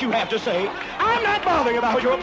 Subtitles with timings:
[0.00, 0.66] what you have to say.
[0.98, 2.16] I'm not bothering about your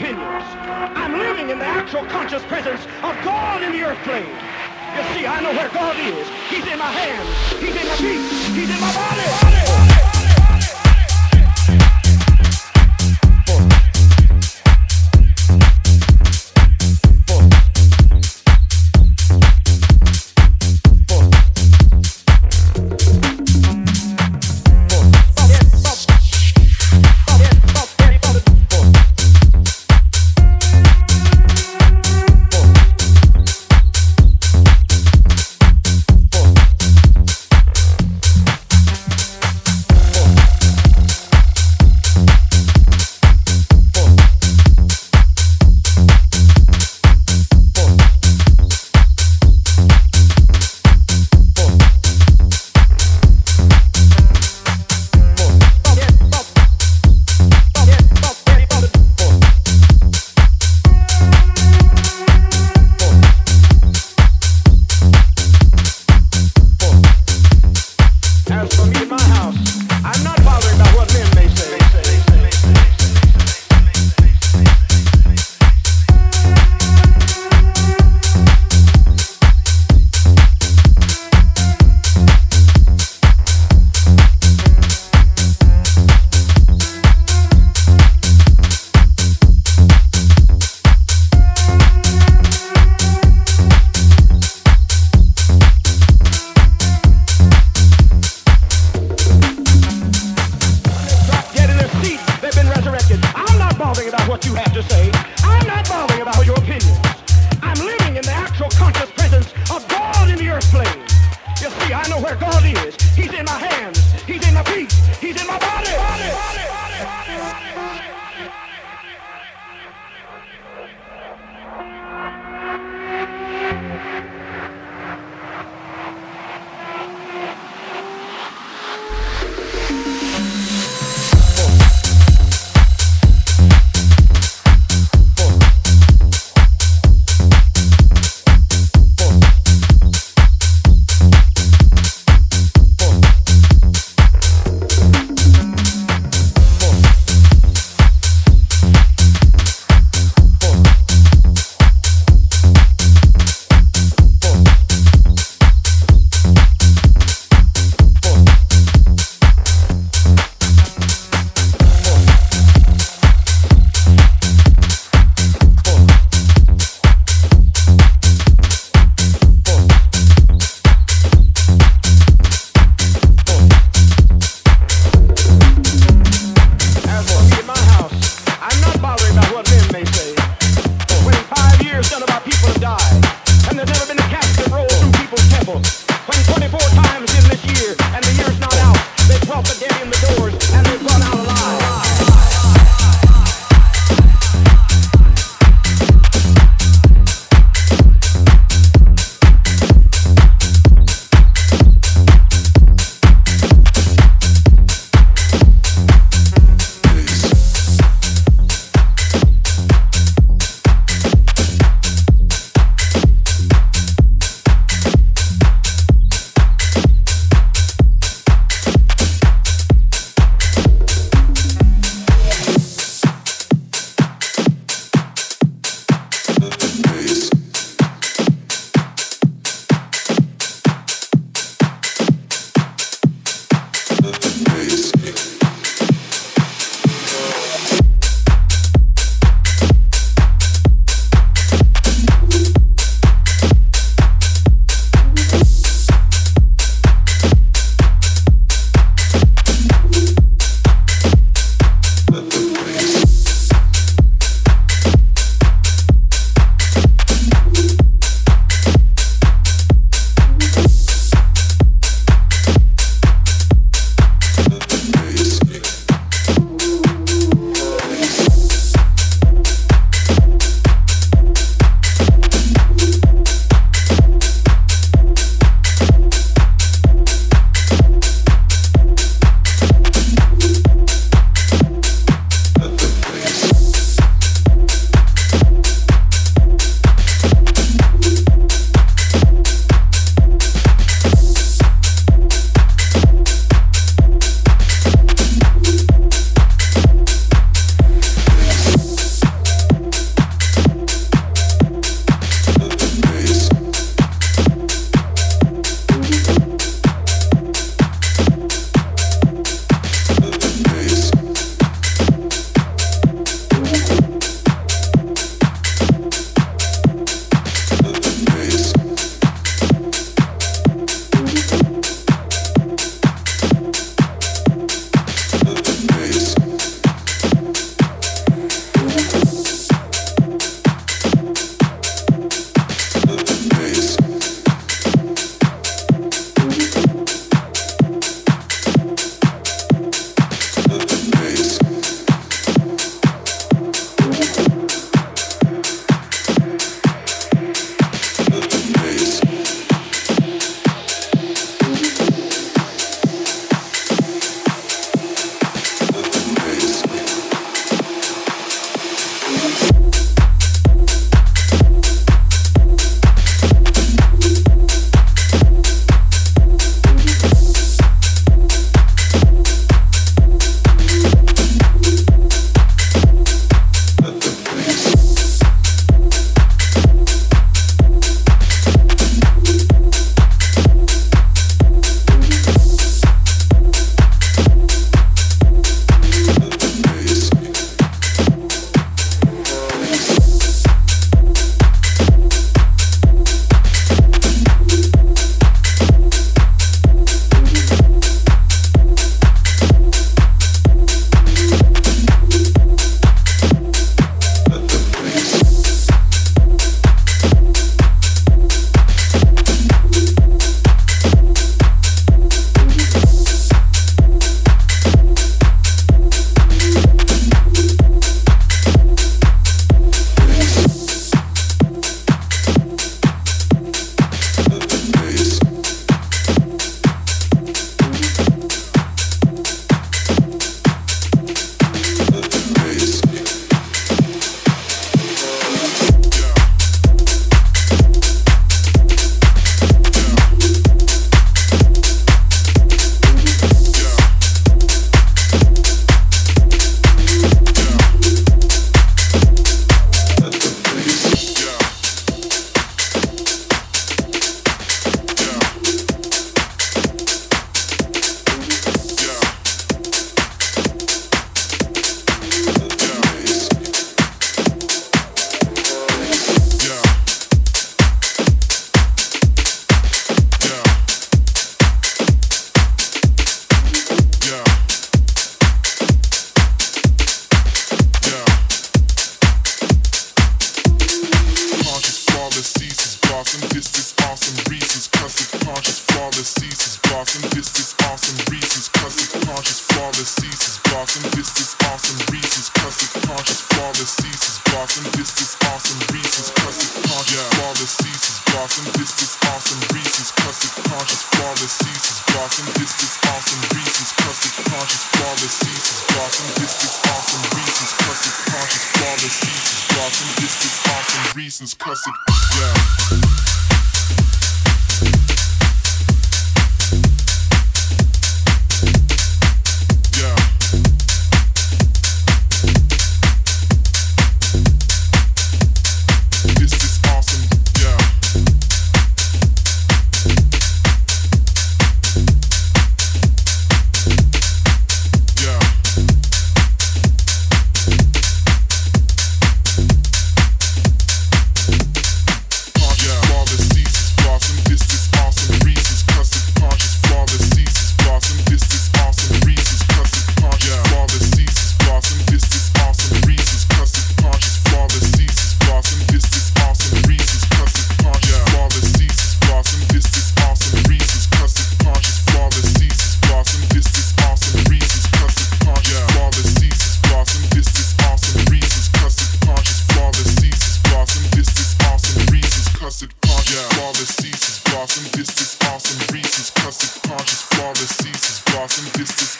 [511.98, 512.27] Jurassic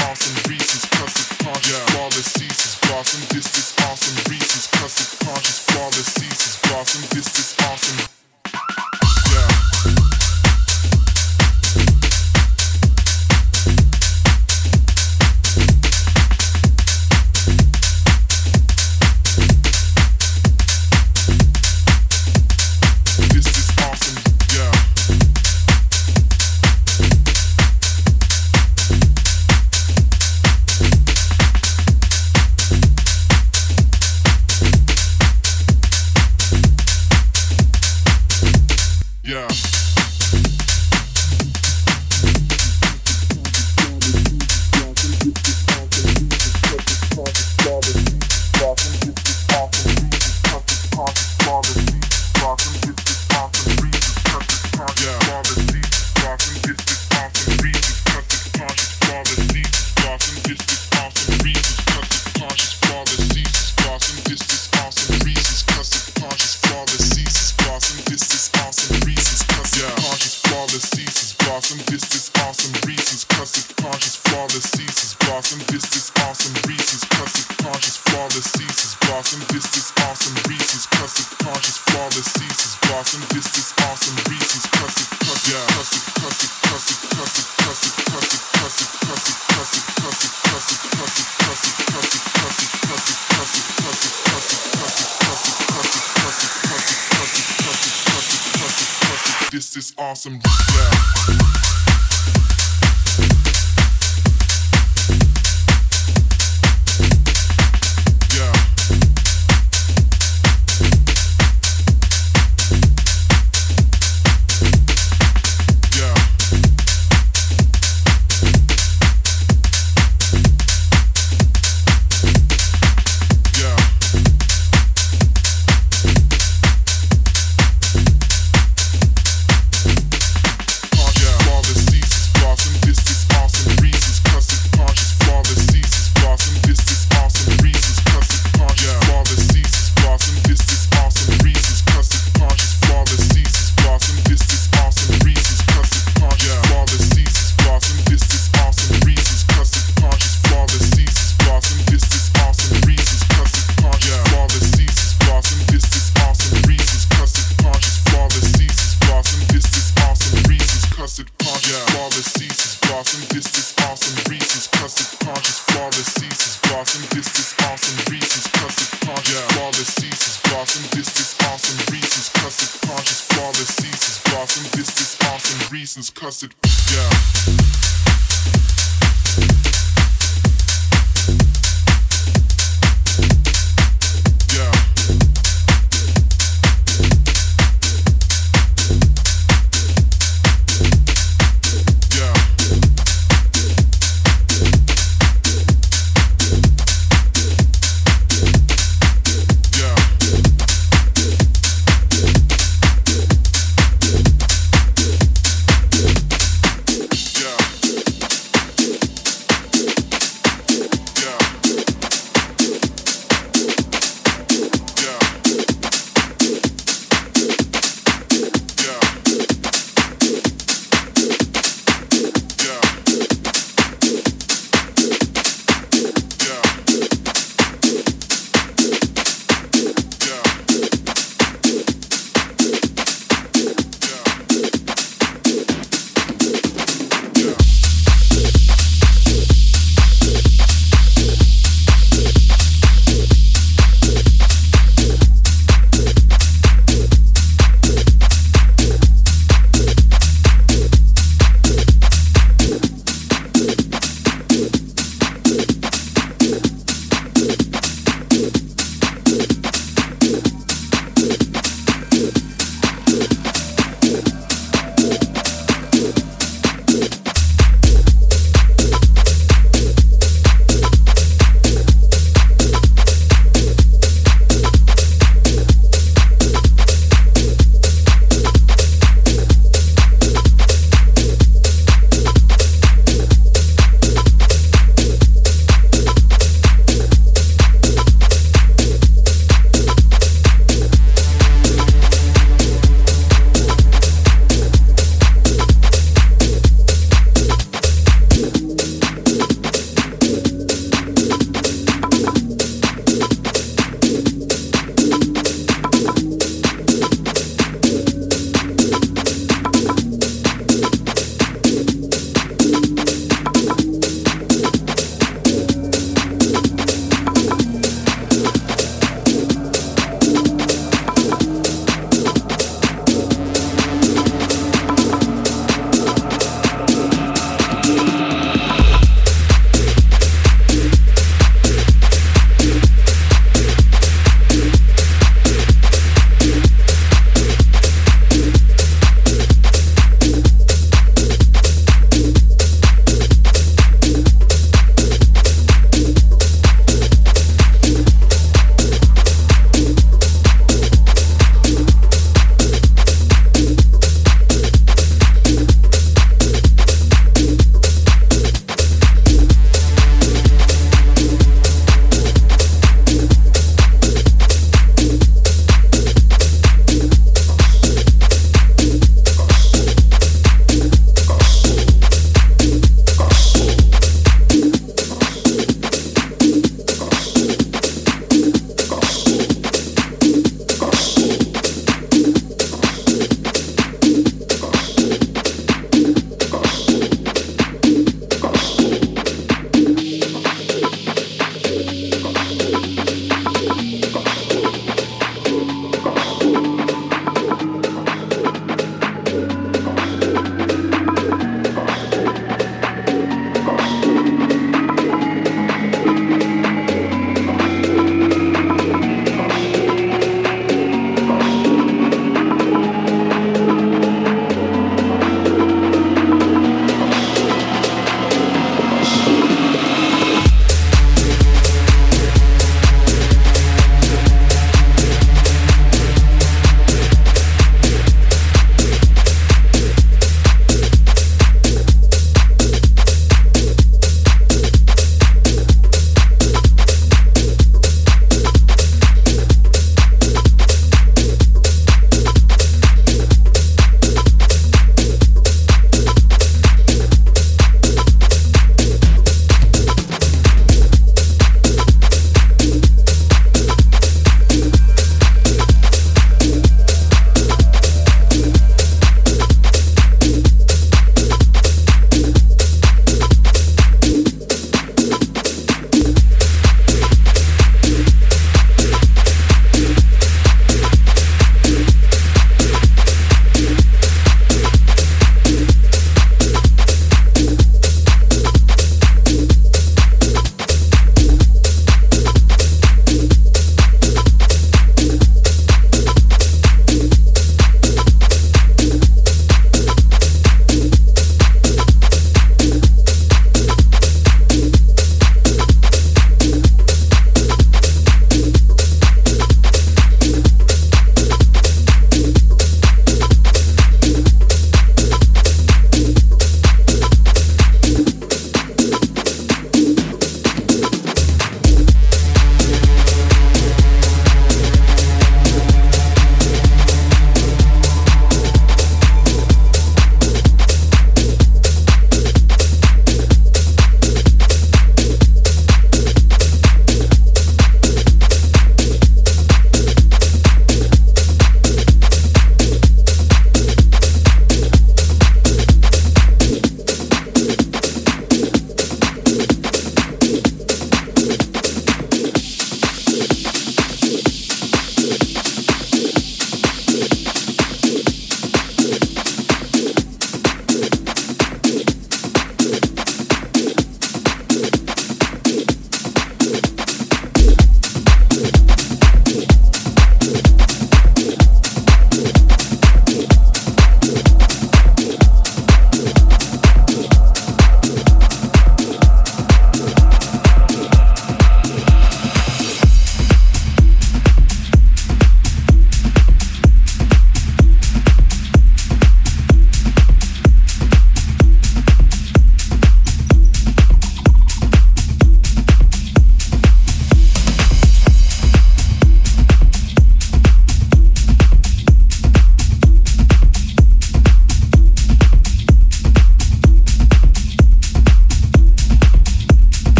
[0.00, 2.32] awesome reasons, cause it's flawless.
[2.34, 6.14] This is awesome reasons, cause flawless.
[7.10, 8.11] This is awesome.